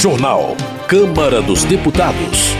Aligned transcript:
Jornal. 0.00 0.56
Câmara 0.88 1.42
dos 1.42 1.62
Deputados. 1.62 2.54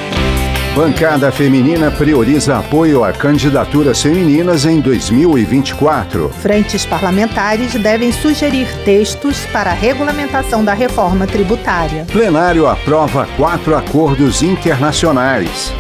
Bancada 0.77 1.33
Feminina 1.33 1.91
prioriza 1.91 2.59
apoio 2.59 3.03
a 3.03 3.15
candidaturas 3.15 4.03
femininas 4.03 4.67
em 4.67 4.79
2024. 4.79 6.29
Frentes 6.29 6.85
parlamentares 6.85 7.73
devem 7.73 8.13
sugerir 8.13 8.69
textos 8.85 9.47
para 9.47 9.71
a 9.71 9.73
regulamentação 9.73 10.63
da 10.63 10.75
reforma 10.75 11.27
tributária. 11.27 12.05
Plenário 12.13 12.67
aprova 12.67 13.27
quatro 13.39 13.75
acordos 13.75 14.43
internacionais. 14.43 15.73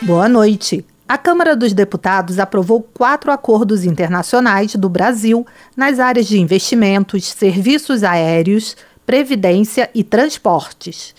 Boa 0.00 0.28
noite. 0.28 0.84
A 1.08 1.18
Câmara 1.18 1.56
dos 1.56 1.72
Deputados 1.72 2.38
aprovou 2.38 2.80
quatro 2.80 3.32
acordos 3.32 3.84
internacionais 3.84 4.76
do 4.76 4.88
Brasil 4.88 5.44
nas 5.76 5.98
áreas 5.98 6.26
de 6.26 6.40
investimentos, 6.40 7.26
serviços 7.26 8.04
aéreos, 8.04 8.76
previdência 9.06 9.90
e 9.94 10.02
transportes. 10.02 11.14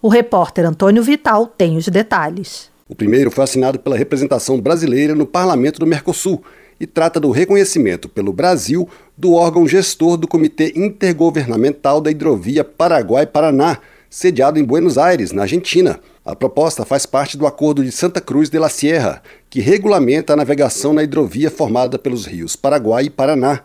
O 0.00 0.08
repórter 0.08 0.64
Antônio 0.64 1.02
Vital 1.02 1.46
tem 1.46 1.76
os 1.76 1.88
detalhes. 1.88 2.70
O 2.88 2.94
primeiro 2.94 3.30
foi 3.30 3.44
assinado 3.44 3.78
pela 3.78 3.96
representação 3.96 4.60
brasileira 4.60 5.14
no 5.14 5.26
Parlamento 5.26 5.78
do 5.78 5.86
Mercosul 5.86 6.42
e 6.80 6.86
trata 6.86 7.18
do 7.18 7.30
reconhecimento 7.30 8.08
pelo 8.08 8.32
Brasil 8.32 8.88
do 9.16 9.34
órgão 9.34 9.66
gestor 9.66 10.16
do 10.16 10.28
Comitê 10.28 10.72
Intergovernamental 10.76 12.00
da 12.00 12.10
Hidrovia 12.10 12.64
Paraguai-Paraná, 12.64 13.78
sediado 14.08 14.58
em 14.58 14.64
Buenos 14.64 14.96
Aires, 14.96 15.32
na 15.32 15.42
Argentina. 15.42 16.00
A 16.24 16.36
proposta 16.36 16.84
faz 16.84 17.04
parte 17.04 17.36
do 17.36 17.46
Acordo 17.46 17.82
de 17.82 17.90
Santa 17.90 18.20
Cruz 18.20 18.48
de 18.48 18.58
la 18.58 18.68
Sierra, 18.68 19.22
que 19.50 19.60
regulamenta 19.60 20.32
a 20.32 20.36
navegação 20.36 20.92
na 20.92 21.02
hidrovia 21.02 21.50
formada 21.50 21.98
pelos 21.98 22.26
rios 22.26 22.54
Paraguai 22.54 23.04
e 23.04 23.10
Paraná. 23.10 23.62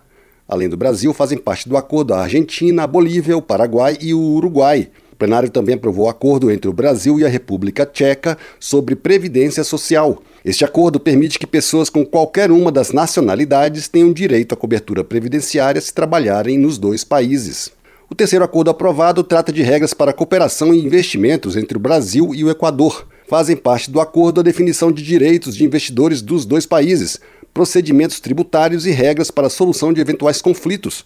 Além 0.48 0.68
do 0.68 0.78
Brasil, 0.78 1.14
fazem 1.14 1.38
parte 1.38 1.70
do 1.70 1.78
acordo 1.78 2.14
a 2.14 2.22
Argentina, 2.22 2.84
a 2.84 2.88
Bolívia, 2.88 3.38
o 3.38 3.42
Paraguai 3.42 3.98
e 4.02 4.14
o 4.14 4.20
Uruguai. 4.20 4.90
O 5.12 5.16
plenário 5.16 5.50
também 5.50 5.76
aprovou 5.76 6.06
o 6.06 6.10
acordo 6.10 6.52
entre 6.52 6.70
o 6.70 6.74
Brasil 6.74 7.20
e 7.20 7.26
a 7.26 7.30
República 7.30 7.86
Tcheca 7.86 8.38
sobre 8.60 8.96
previdência 8.96 9.64
social. 9.64 10.22
Este 10.44 10.66
acordo 10.66 11.00
permite 11.00 11.40
que 11.40 11.48
pessoas 11.48 11.90
com 11.90 12.06
qualquer 12.06 12.52
uma 12.52 12.72
das 12.72 12.92
nacionalidades 12.92 13.88
tenham 13.88 14.12
direito 14.12 14.54
à 14.54 14.58
cobertura 14.58 15.04
previdenciária 15.04 15.80
se 15.80 15.94
trabalharem 15.94 16.58
nos 16.58 16.78
dois 16.78 17.04
países. 17.04 17.72
O 18.10 18.16
terceiro 18.16 18.44
acordo 18.44 18.70
aprovado 18.70 19.24
trata 19.24 19.52
de 19.52 19.62
regras 19.62 19.94
para 19.94 20.14
cooperação 20.14 20.74
e 20.74 20.86
investimentos 20.86 21.56
entre 21.56 21.78
o 21.78 21.80
Brasil 21.80 22.36
e 22.36 22.44
o 22.44 22.50
Equador. 22.50 23.08
Fazem 23.28 23.56
parte 23.56 23.90
do 23.90 24.02
acordo 24.02 24.42
a 24.42 24.44
definição 24.44 24.92
de 24.92 25.02
direitos 25.02 25.56
de 25.56 25.64
investidores 25.64 26.22
dos 26.22 26.46
dois 26.46 26.66
países, 26.66 27.20
procedimentos 27.54 28.20
tributários 28.20 28.86
e 28.86 28.92
regras 28.92 29.30
para 29.30 29.48
a 29.48 29.50
solução 29.50 29.94
de 29.94 30.02
eventuais 30.02 30.42
conflitos. 30.42 31.06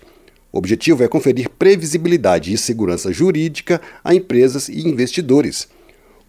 O 0.51 0.57
objetivo 0.57 1.03
é 1.03 1.07
conferir 1.07 1.49
previsibilidade 1.49 2.53
e 2.53 2.57
segurança 2.57 3.11
jurídica 3.11 3.81
a 4.03 4.15
empresas 4.15 4.69
e 4.69 4.87
investidores. 4.87 5.67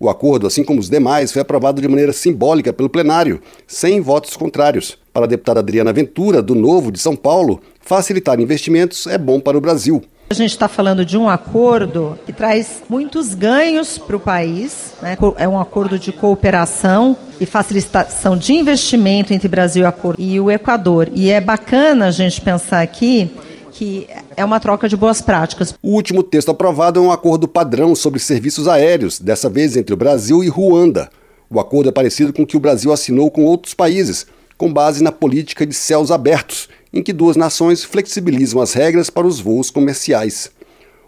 O 0.01 0.09
acordo, 0.09 0.47
assim 0.47 0.63
como 0.63 0.81
os 0.81 0.89
demais, 0.89 1.33
foi 1.33 1.43
aprovado 1.43 1.81
de 1.81 1.89
maneira 1.89 2.13
simbólica 2.13 2.73
pelo 2.73 2.89
plenário, 2.89 3.41
sem 3.67 4.01
votos 4.01 4.37
contrários. 4.37 4.97
Para 5.13 5.25
a 5.25 5.29
deputada 5.29 5.61
Adriana 5.61 5.93
Ventura, 5.93 6.41
do 6.41 6.55
Novo 6.55 6.93
de 6.93 7.01
São 7.01 7.17
Paulo, 7.17 7.61
facilitar 7.81 8.39
investimentos 8.39 9.07
é 9.07 9.19
bom 9.19 9.41
para 9.41 9.59
o 9.59 9.61
Brasil. 9.61 10.03
A 10.31 10.35
gente 10.35 10.51
está 10.51 10.69
falando 10.69 11.05
de 11.05 11.17
um 11.17 11.29
acordo 11.29 12.19
que 12.27 12.33
traz 12.33 12.83
muitos 12.89 13.35
ganhos 13.35 13.99
para 13.99 14.17
o 14.17 14.21
país. 14.21 14.93
Né? 15.01 15.17
É 15.37 15.49
um 15.49 15.59
acordo 15.59 15.99
de 15.99 16.13
cooperação 16.13 17.17
e 17.41 17.47
facilitação 17.47 18.37
de 18.37 18.53
investimento 18.53 19.33
entre 19.33 19.49
Brasil 19.49 19.85
e 20.19 20.41
o 20.41 20.51
Equador. 20.51 21.09
E 21.15 21.31
é 21.31 21.41
bacana 21.41 22.07
a 22.07 22.11
gente 22.11 22.41
pensar 22.41 22.83
aqui 22.83 23.31
que 23.73 24.09
é 24.37 24.45
uma 24.45 24.59
troca 24.59 24.89
de 24.89 24.97
boas 24.97 25.21
práticas. 25.21 25.75
O 25.83 25.91
último 25.91 26.23
texto 26.23 26.51
aprovado 26.51 26.99
é 26.99 27.03
um 27.03 27.13
acordo 27.13 27.47
padrão 27.47 27.95
sobre 27.95 28.19
serviços 28.19 28.67
aéreos, 28.67 29.21
dessa 29.21 29.49
vez 29.49 29.77
entre 29.77 29.95
o 29.95 29.97
Brasil 29.97 30.43
e 30.43 30.49
Ruanda. 30.49 31.09
O 31.49 31.61
acordo 31.61 31.89
é 31.89 31.93
parecido 31.93 32.33
com 32.33 32.43
o 32.43 32.47
que 32.47 32.57
o 32.57 32.61
Brasil 32.61 32.93
assinou 32.93 33.31
com 33.31 33.45
outros 33.45 33.75
países, 33.75 34.27
com 34.57 34.73
base 34.73 35.03
na 35.03 35.13
política 35.13 35.65
de 35.65 35.75
céus 35.75 36.11
abertos 36.11 36.69
em 36.93 37.03
que 37.03 37.13
duas 37.13 37.37
nações 37.37 37.85
flexibilizam 37.85 38.61
as 38.61 38.73
regras 38.73 39.11
para 39.11 39.27
os 39.27 39.41
voos 39.41 39.71
comerciais. 39.71 40.51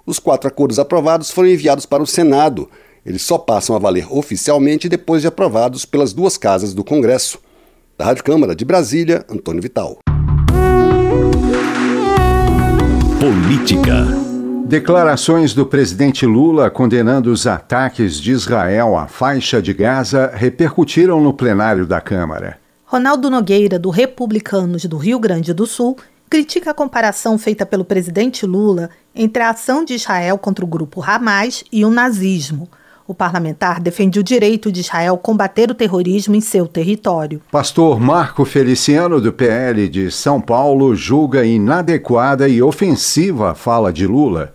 Os 0.05 0.19
quatro 0.19 0.49
acordos 0.49 0.79
aprovados 0.79 1.31
foram 1.31 1.49
enviados 1.49 1.87
para 1.87 2.03
o 2.03 2.07
Senado. 2.07 2.69
Eles 3.05 3.23
só 3.23 3.39
passam 3.39 3.75
a 3.75 3.79
valer 3.79 4.07
oficialmente 4.11 4.89
depois 4.89 5.23
de 5.23 5.29
aprovados 5.29 5.85
pelas 5.85 6.13
duas 6.13 6.37
casas 6.37 6.75
do 6.75 6.85
Congresso. 6.85 7.39
Da 7.97 8.05
Rádio 8.05 8.25
Câmara 8.25 8.55
de 8.55 8.65
Brasília, 8.65 9.25
Antônio 9.29 9.63
Vital. 9.63 9.99
Política. 13.19 14.07
Declarações 14.67 15.53
do 15.53 15.67
presidente 15.67 16.25
Lula 16.25 16.71
condenando 16.71 17.33
os 17.33 17.47
ataques 17.47 18.21
de 18.21 18.31
Israel 18.31 18.97
à 18.97 19.07
faixa 19.07 19.61
de 19.61 19.75
Gaza 19.75 20.31
repercutiram 20.33 21.21
no 21.21 21.35
plenário 21.35 21.87
da 21.87 22.01
Câmara. 22.01 22.59
Ronaldo 22.85 23.29
Nogueira, 23.29 23.79
do 23.79 23.91
Republicanos 23.91 24.85
do 24.85 24.97
Rio 24.97 25.19
Grande 25.19 25.53
do 25.53 25.67
Sul, 25.67 25.97
critica 26.29 26.71
a 26.71 26.75
comparação 26.75 27.37
feita 27.37 27.67
pelo 27.67 27.85
presidente 27.85 28.47
Lula 28.47 28.91
entre 29.15 29.43
a 29.43 29.51
ação 29.51 29.85
de 29.85 29.95
Israel 29.95 30.39
contra 30.39 30.65
o 30.65 30.69
grupo 30.69 31.03
Hamas 31.03 31.65
e 31.73 31.85
o 31.85 31.91
nazismo. 31.91 32.69
O 33.11 33.15
parlamentar 33.15 33.81
defende 33.81 34.21
o 34.21 34.23
direito 34.23 34.71
de 34.71 34.83
Israel 34.83 35.19
combater 35.19 35.69
o 35.69 35.75
terrorismo 35.75 36.37
em 36.37 36.41
seu 36.41 36.65
território. 36.65 37.43
Pastor 37.51 37.99
Marco 37.99 38.45
Feliciano, 38.45 39.21
do 39.21 39.33
PL 39.33 39.89
de 39.89 40.13
São 40.13 40.41
Paulo, 40.41 40.95
julga 40.95 41.45
inadequada 41.45 42.49
e 42.49 42.63
ofensiva 42.63 43.51
a 43.51 43.55
fala 43.57 43.93
de 43.93 44.07
Lula. 44.07 44.53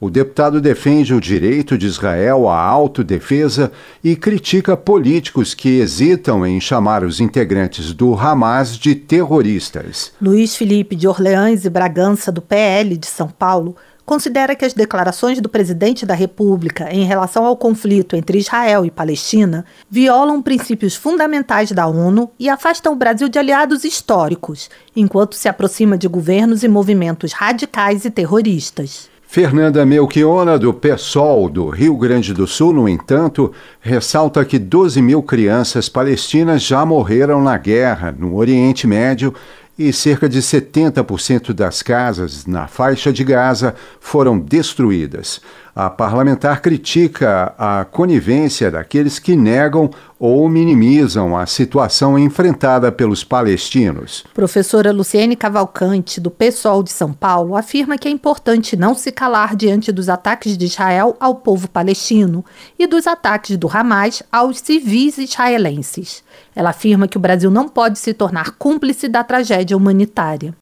O 0.00 0.08
deputado 0.08 0.58
defende 0.58 1.12
o 1.12 1.20
direito 1.20 1.76
de 1.76 1.86
Israel 1.86 2.48
à 2.48 2.58
autodefesa 2.58 3.70
e 4.02 4.16
critica 4.16 4.74
políticos 4.74 5.52
que 5.52 5.78
hesitam 5.78 6.46
em 6.46 6.58
chamar 6.62 7.04
os 7.04 7.20
integrantes 7.20 7.92
do 7.92 8.14
Hamas 8.14 8.78
de 8.78 8.94
terroristas. 8.94 10.12
Luiz 10.18 10.56
Felipe 10.56 10.96
de 10.96 11.06
Orleans 11.06 11.66
e 11.66 11.68
Bragança, 11.68 12.32
do 12.32 12.40
PL 12.40 12.96
de 12.96 13.06
São 13.06 13.28
Paulo, 13.28 13.76
considera 14.08 14.56
que 14.56 14.64
as 14.64 14.72
declarações 14.72 15.38
do 15.38 15.50
presidente 15.50 16.06
da 16.06 16.14
República 16.14 16.90
em 16.90 17.04
relação 17.04 17.44
ao 17.44 17.54
conflito 17.54 18.16
entre 18.16 18.38
Israel 18.38 18.86
e 18.86 18.90
Palestina 18.90 19.66
violam 19.90 20.40
princípios 20.40 20.96
fundamentais 20.96 21.70
da 21.72 21.86
ONU 21.86 22.30
e 22.40 22.48
afastam 22.48 22.94
o 22.94 22.96
Brasil 22.96 23.28
de 23.28 23.38
aliados 23.38 23.84
históricos, 23.84 24.70
enquanto 24.96 25.36
se 25.36 25.46
aproxima 25.46 25.98
de 25.98 26.08
governos 26.08 26.62
e 26.62 26.68
movimentos 26.68 27.34
radicais 27.34 28.06
e 28.06 28.10
terroristas. 28.10 29.10
Fernanda 29.26 29.84
Melchiona, 29.84 30.58
do 30.58 30.72
PSOL 30.72 31.50
do 31.50 31.68
Rio 31.68 31.94
Grande 31.98 32.32
do 32.32 32.46
Sul, 32.46 32.72
no 32.72 32.88
entanto, 32.88 33.52
ressalta 33.78 34.42
que 34.42 34.58
12 34.58 35.02
mil 35.02 35.22
crianças 35.22 35.86
palestinas 35.86 36.62
já 36.62 36.86
morreram 36.86 37.42
na 37.42 37.58
guerra 37.58 38.10
no 38.18 38.36
Oriente 38.36 38.86
Médio 38.86 39.34
e 39.78 39.92
cerca 39.92 40.28
de 40.28 40.40
70% 40.40 41.52
das 41.52 41.82
casas 41.82 42.44
na 42.46 42.66
faixa 42.66 43.12
de 43.12 43.22
Gaza 43.22 43.74
foram 44.00 44.38
destruídas. 44.38 45.40
A 45.78 45.88
parlamentar 45.88 46.60
critica 46.60 47.54
a 47.56 47.84
conivência 47.84 48.68
daqueles 48.68 49.20
que 49.20 49.36
negam 49.36 49.88
ou 50.18 50.48
minimizam 50.48 51.36
a 51.36 51.46
situação 51.46 52.18
enfrentada 52.18 52.90
pelos 52.90 53.22
palestinos. 53.22 54.24
Professora 54.34 54.90
Luciene 54.90 55.36
Cavalcante, 55.36 56.20
do 56.20 56.32
PSOL 56.32 56.82
de 56.82 56.90
São 56.90 57.12
Paulo, 57.12 57.54
afirma 57.54 57.96
que 57.96 58.08
é 58.08 58.10
importante 58.10 58.76
não 58.76 58.92
se 58.92 59.12
calar 59.12 59.54
diante 59.54 59.92
dos 59.92 60.08
ataques 60.08 60.58
de 60.58 60.64
Israel 60.64 61.16
ao 61.20 61.36
povo 61.36 61.68
palestino 61.68 62.44
e 62.76 62.84
dos 62.84 63.06
ataques 63.06 63.56
do 63.56 63.70
Hamas 63.72 64.20
aos 64.32 64.58
civis 64.58 65.16
israelenses. 65.16 66.24
Ela 66.56 66.70
afirma 66.70 67.06
que 67.06 67.16
o 67.16 67.20
Brasil 67.20 67.52
não 67.52 67.68
pode 67.68 68.00
se 68.00 68.12
tornar 68.12 68.56
cúmplice 68.58 69.06
da 69.06 69.22
tragédia 69.22 69.76
humanitária. 69.76 70.56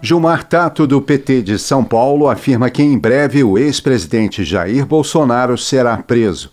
Gilmar 0.00 0.44
Tato, 0.44 0.86
do 0.86 1.02
PT 1.02 1.42
de 1.42 1.58
São 1.58 1.82
Paulo, 1.82 2.28
afirma 2.28 2.70
que 2.70 2.82
em 2.82 2.96
breve 2.96 3.42
o 3.42 3.58
ex-presidente 3.58 4.44
Jair 4.44 4.86
Bolsonaro 4.86 5.58
será 5.58 5.96
preso. 5.96 6.52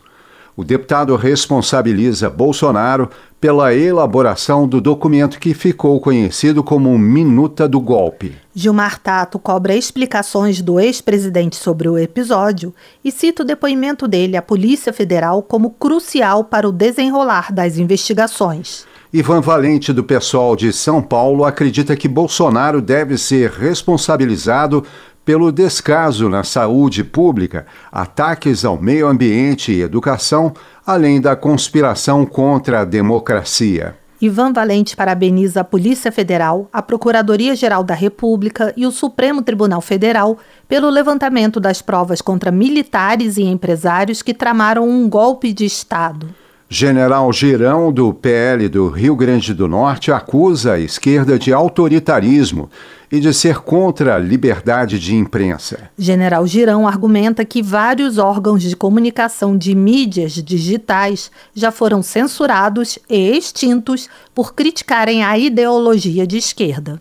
O 0.58 0.64
deputado 0.64 1.16
responsabiliza 1.16 2.28
Bolsonaro 2.28 3.08
pela 3.40 3.76
elaboração 3.76 4.68
do 4.68 4.82
documento 4.82 5.38
que 5.38 5.54
ficou 5.54 6.00
conhecido 6.00 6.64
como 6.64 6.98
Minuta 6.98 7.68
do 7.68 7.80
Golpe. 7.80 8.36
Gilmar 8.56 8.98
Tato 9.00 9.38
cobra 9.38 9.76
explicações 9.76 10.60
do 10.62 10.80
ex-presidente 10.80 11.56
sobre 11.56 11.88
o 11.88 12.00
episódio 12.00 12.74
e 13.04 13.12
cita 13.12 13.44
o 13.44 13.46
depoimento 13.46 14.08
dele 14.08 14.36
à 14.36 14.42
Polícia 14.42 14.92
Federal 14.92 15.44
como 15.44 15.70
crucial 15.70 16.46
para 16.46 16.68
o 16.68 16.72
desenrolar 16.72 17.54
das 17.54 17.78
investigações. 17.78 18.88
Ivan 19.18 19.40
Valente, 19.40 19.94
do 19.94 20.04
pessoal 20.04 20.58
de 20.58 20.74
São 20.74 21.02
Paulo, 21.02 21.46
acredita 21.46 21.96
que 21.96 22.06
Bolsonaro 22.06 22.82
deve 22.82 23.18
ser 23.18 23.50
responsabilizado 23.50 24.84
pelo 25.24 25.54
descaso 25.54 26.28
na 26.28 26.44
saúde 26.44 27.02
pública, 27.02 27.66
ataques 27.90 28.66
ao 28.66 28.78
meio 28.78 29.08
ambiente 29.08 29.72
e 29.72 29.82
educação, 29.82 30.54
além 30.86 31.22
da 31.22 31.34
conspiração 31.34 32.26
contra 32.26 32.82
a 32.82 32.84
democracia. 32.84 33.96
Ivan 34.20 34.52
Valente 34.52 34.98
parabeniza 34.98 35.62
a 35.62 35.64
Polícia 35.64 36.12
Federal, 36.12 36.68
a 36.74 36.82
Procuradoria-Geral 36.82 37.86
da 37.86 37.94
República 37.94 38.74
e 38.76 38.86
o 38.86 38.92
Supremo 38.92 39.42
Tribunal 39.42 39.80
Federal 39.80 40.38
pelo 40.68 40.90
levantamento 40.90 41.58
das 41.62 41.82
provas 41.82 42.22
contra 42.22 42.52
militares 42.52 43.38
e 43.38 43.44
empresários 43.44 44.22
que 44.22 44.34
tramaram 44.34 44.86
um 44.86 45.08
golpe 45.08 45.54
de 45.54 45.64
Estado. 45.64 46.36
General 46.68 47.32
Girão, 47.32 47.92
do 47.92 48.12
PL 48.12 48.68
do 48.68 48.90
Rio 48.90 49.16
Grande 49.16 49.54
do 49.54 49.68
Norte, 49.68 50.12
acusa 50.12 50.74
a 50.74 50.80
esquerda 50.80 51.38
de 51.38 51.54
autoritarismo 51.54 52.70
e 53.12 53.20
de 53.20 53.32
ser 53.34 53.60
contra 53.60 54.16
a 54.16 54.20
liberdade 54.20 55.00
de 55.00 55.16
imprensa. 55.16 55.90
General 55.98 56.46
Girão 56.48 56.88
argumenta 56.88 57.46
que 57.46 57.62
vários 57.62 58.18
órgãos 58.18 58.64
de 58.64 58.76
comunicação 58.76 59.56
de 59.56 59.76
mídias 59.76 60.34
digitais 60.34 61.32
já 61.54 61.72
foram 61.72 62.02
censurados 62.02 62.98
e 63.08 63.38
extintos 63.38 64.10
por 64.34 64.56
criticarem 64.56 65.24
a 65.24 65.38
ideologia 65.38 66.26
de 66.26 66.38
esquerda. 66.38 67.00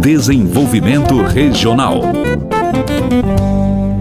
Desenvolvimento 0.00 1.22
Regional. 1.22 2.02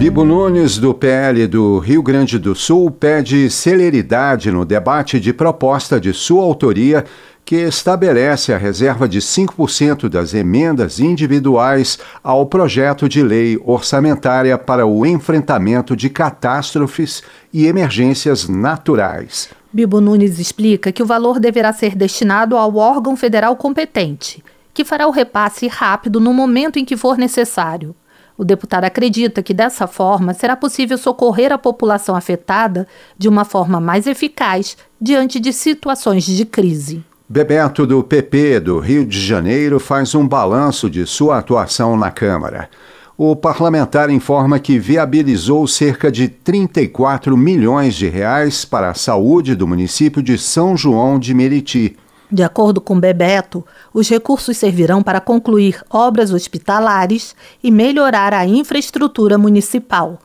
Bibo 0.01 0.25
Nunes, 0.25 0.79
do 0.79 0.95
PL 0.95 1.45
do 1.45 1.77
Rio 1.77 2.01
Grande 2.01 2.39
do 2.39 2.55
Sul, 2.55 2.89
pede 2.89 3.51
celeridade 3.51 4.51
no 4.51 4.65
debate 4.65 5.19
de 5.19 5.31
proposta 5.31 6.01
de 6.01 6.11
sua 6.11 6.41
autoria 6.41 7.05
que 7.45 7.57
estabelece 7.57 8.51
a 8.51 8.57
reserva 8.57 9.07
de 9.07 9.19
5% 9.19 10.09
das 10.09 10.33
emendas 10.33 10.99
individuais 10.99 11.99
ao 12.23 12.47
projeto 12.47 13.07
de 13.07 13.21
lei 13.21 13.61
orçamentária 13.63 14.57
para 14.57 14.87
o 14.87 15.05
enfrentamento 15.05 15.95
de 15.95 16.09
catástrofes 16.09 17.21
e 17.53 17.67
emergências 17.67 18.49
naturais. 18.49 19.49
Bibo 19.71 20.01
Nunes 20.01 20.39
explica 20.39 20.91
que 20.91 21.03
o 21.03 21.05
valor 21.05 21.39
deverá 21.39 21.71
ser 21.73 21.95
destinado 21.95 22.57
ao 22.57 22.75
órgão 22.75 23.15
federal 23.15 23.55
competente, 23.55 24.43
que 24.73 24.83
fará 24.83 25.05
o 25.05 25.11
repasse 25.11 25.67
rápido 25.67 26.19
no 26.19 26.33
momento 26.33 26.79
em 26.79 26.85
que 26.85 26.97
for 26.97 27.19
necessário. 27.19 27.95
O 28.41 28.43
deputado 28.43 28.85
acredita 28.85 29.43
que 29.43 29.53
dessa 29.53 29.85
forma 29.85 30.33
será 30.33 30.55
possível 30.55 30.97
socorrer 30.97 31.53
a 31.53 31.59
população 31.59 32.15
afetada 32.15 32.87
de 33.15 33.29
uma 33.29 33.45
forma 33.45 33.79
mais 33.79 34.07
eficaz 34.07 34.75
diante 34.99 35.39
de 35.39 35.53
situações 35.53 36.25
de 36.25 36.43
crise. 36.43 37.05
Bebeto, 37.29 37.85
do 37.85 38.03
PP 38.03 38.61
do 38.61 38.79
Rio 38.79 39.05
de 39.05 39.21
Janeiro, 39.21 39.79
faz 39.79 40.15
um 40.15 40.27
balanço 40.27 40.89
de 40.89 41.05
sua 41.05 41.37
atuação 41.37 41.95
na 41.95 42.09
Câmara. 42.09 42.67
O 43.15 43.35
parlamentar 43.35 44.09
informa 44.09 44.57
que 44.57 44.79
viabilizou 44.79 45.67
cerca 45.67 46.11
de 46.11 46.27
34 46.27 47.37
milhões 47.37 47.93
de 47.93 48.07
reais 48.07 48.65
para 48.65 48.89
a 48.89 48.95
saúde 48.95 49.53
do 49.53 49.67
município 49.67 50.23
de 50.23 50.35
São 50.39 50.75
João 50.75 51.19
de 51.19 51.31
Meriti. 51.35 51.95
De 52.31 52.43
acordo 52.43 52.79
com 52.79 52.97
Bebeto, 52.97 53.65
os 53.93 54.07
recursos 54.07 54.55
servirão 54.55 55.03
para 55.03 55.19
concluir 55.19 55.83
obras 55.89 56.31
hospitalares 56.31 57.35
e 57.61 57.69
melhorar 57.69 58.33
a 58.33 58.45
infraestrutura 58.45 59.37
municipal. 59.37 60.17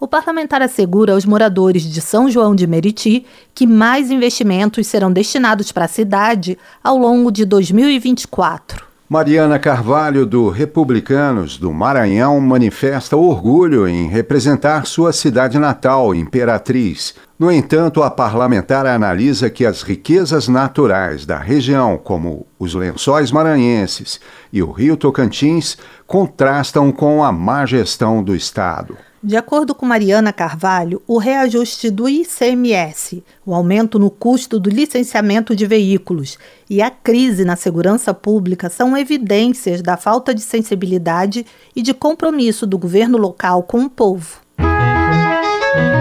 O 0.00 0.08
parlamentar 0.08 0.60
assegura 0.60 1.12
aos 1.12 1.24
moradores 1.24 1.84
de 1.84 2.00
São 2.00 2.28
João 2.28 2.56
de 2.56 2.66
Meriti 2.66 3.24
que 3.54 3.68
mais 3.68 4.10
investimentos 4.10 4.88
serão 4.88 5.12
destinados 5.12 5.70
para 5.70 5.84
a 5.84 5.88
cidade 5.88 6.58
ao 6.82 6.98
longo 6.98 7.30
de 7.30 7.44
2024. 7.44 8.91
Mariana 9.12 9.58
Carvalho, 9.58 10.24
do 10.24 10.48
Republicanos 10.48 11.58
do 11.58 11.70
Maranhão, 11.70 12.40
manifesta 12.40 13.14
orgulho 13.14 13.86
em 13.86 14.08
representar 14.08 14.86
sua 14.86 15.12
cidade 15.12 15.58
natal, 15.58 16.14
Imperatriz. 16.14 17.14
No 17.38 17.52
entanto, 17.52 18.02
a 18.02 18.10
parlamentar 18.10 18.86
analisa 18.86 19.50
que 19.50 19.66
as 19.66 19.82
riquezas 19.82 20.48
naturais 20.48 21.26
da 21.26 21.36
região, 21.36 21.98
como 21.98 22.46
os 22.58 22.74
lençóis 22.74 23.30
maranhenses 23.30 24.18
e 24.50 24.62
o 24.62 24.72
rio 24.72 24.96
Tocantins, 24.96 25.76
contrastam 26.06 26.90
com 26.90 27.22
a 27.22 27.30
má 27.30 27.66
gestão 27.66 28.24
do 28.24 28.34
Estado. 28.34 28.96
De 29.24 29.36
acordo 29.36 29.72
com 29.72 29.86
Mariana 29.86 30.32
Carvalho, 30.32 31.00
o 31.06 31.16
reajuste 31.16 31.90
do 31.90 32.08
ICMS, 32.08 33.22
o 33.46 33.54
aumento 33.54 33.96
no 33.96 34.10
custo 34.10 34.58
do 34.58 34.68
licenciamento 34.68 35.54
de 35.54 35.64
veículos 35.64 36.36
e 36.68 36.82
a 36.82 36.90
crise 36.90 37.44
na 37.44 37.54
segurança 37.54 38.12
pública 38.12 38.68
são 38.68 38.98
evidências 38.98 39.80
da 39.80 39.96
falta 39.96 40.34
de 40.34 40.40
sensibilidade 40.40 41.46
e 41.76 41.82
de 41.82 41.94
compromisso 41.94 42.66
do 42.66 42.76
governo 42.76 43.16
local 43.16 43.62
com 43.62 43.84
o 43.84 43.90
povo. 43.90 44.40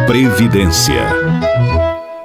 Previdência. 0.08 1.06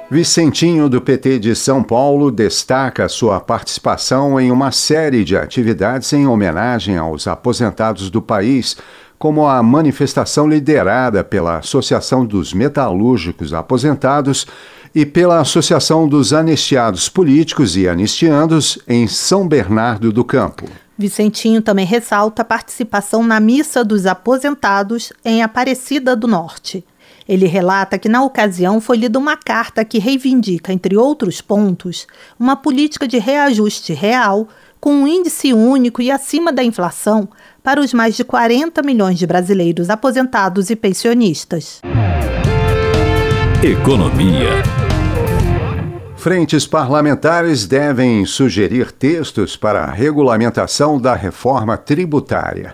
Vicentinho 0.09 0.87
do 0.87 1.01
PT 1.01 1.37
de 1.37 1.53
São 1.53 1.83
Paulo 1.83 2.31
destaca 2.31 3.09
sua 3.09 3.41
participação 3.41 4.39
em 4.39 4.51
uma 4.51 4.71
série 4.71 5.23
de 5.25 5.35
atividades 5.35 6.11
em 6.13 6.25
homenagem 6.25 6.97
aos 6.97 7.27
aposentados 7.27 8.09
do 8.09 8.21
país 8.21 8.77
como 9.17 9.47
a 9.47 9.61
manifestação 9.63 10.47
liderada 10.47 11.23
pela 11.23 11.57
Associação 11.57 12.25
dos 12.25 12.53
Metalúrgicos 12.53 13.53
Aposentados 13.53 14.45
e 14.93 15.05
pela 15.05 15.39
Associação 15.39 16.07
dos 16.07 16.33
Anistiados 16.33 17.09
Políticos 17.09 17.75
e 17.75 17.87
Anistiandos 17.87 18.79
em 18.87 19.07
São 19.07 19.47
Bernardo 19.47 20.11
do 20.11 20.23
Campo. 20.23 20.65
Vicentinho 20.97 21.61
também 21.61 21.85
ressalta 21.85 22.41
a 22.41 22.45
participação 22.45 23.23
na 23.23 23.39
Missa 23.39 23.83
dos 23.83 24.05
Aposentados 24.05 25.13
em 25.23 25.43
Aparecida 25.43 26.15
do 26.15 26.27
Norte. 26.27 26.83
Ele 27.27 27.45
relata 27.45 27.99
que, 27.99 28.07
na 28.07 28.23
ocasião, 28.23 28.79
foi 28.79 28.97
lida 28.97 29.19
uma 29.19 29.35
carta 29.35 29.83
que 29.83 29.99
reivindica, 29.99 30.71
entre 30.71 30.95
outros 30.95 31.41
pontos, 31.41 32.07
uma 32.39 32.55
política 32.55 33.07
de 33.07 33.19
reajuste 33.19 33.93
real 33.93 34.47
com 34.79 34.91
um 34.91 35.07
índice 35.07 35.53
único 35.53 36.01
e 36.01 36.09
acima 36.09 36.51
da 36.51 36.63
inflação 36.63 37.27
para 37.67 37.81
os 37.81 37.93
mais 37.93 38.15
de 38.15 38.23
40 38.23 38.81
milhões 38.81 39.19
de 39.19 39.27
brasileiros 39.27 39.89
aposentados 39.89 40.69
e 40.69 40.75
pensionistas. 40.77 41.81
Economia. 43.61 44.63
Frentes 46.15 46.65
parlamentares 46.65 47.67
devem 47.67 48.25
sugerir 48.25 48.93
textos 48.93 49.57
para 49.57 49.81
a 49.81 49.91
regulamentação 49.91 50.97
da 50.97 51.13
reforma 51.13 51.75
tributária. 51.75 52.73